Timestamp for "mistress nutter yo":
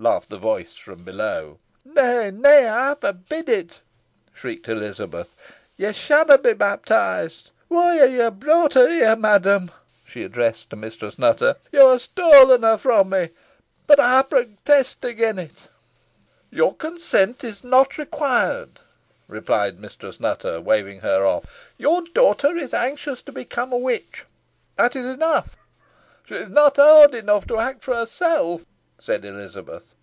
10.76-11.96